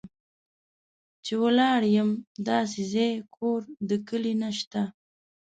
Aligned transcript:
چې 1.23 1.33
ولاړ 1.43 1.79
یم 1.97 2.09
داسې 2.49 2.81
ځای، 2.93 3.11
کور 3.35 3.59
د 3.89 3.91
کلي 4.07 4.33
نه 4.41 4.49
شته 4.57 4.81